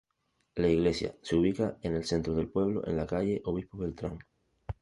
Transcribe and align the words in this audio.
La 0.55 0.67
iglesia 0.67 1.15
se 1.21 1.35
ubica 1.35 1.77
en 1.83 1.93
el 1.93 2.05
centro 2.05 2.33
del 2.33 2.49
pueblo, 2.49 2.81
en 2.87 2.97
la 2.97 3.05
calle 3.05 3.39
Obispo 3.45 3.77
Beltrán. 3.77 4.17